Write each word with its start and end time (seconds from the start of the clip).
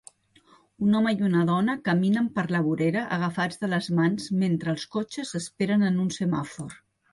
Un 0.85 0.95
home 0.99 1.11
i 1.19 1.19
una 1.27 1.43
dona 1.49 1.75
caminen 1.89 2.31
per 2.39 2.45
la 2.55 2.63
vorera 2.69 3.05
agafats 3.19 3.63
de 3.65 3.71
les 3.75 3.91
mans 4.01 4.27
mentre 4.47 4.75
els 4.77 4.89
cotxes 4.99 5.37
esperen 5.45 5.89
en 5.93 6.05
un 6.09 6.13
semàfor. 6.19 6.77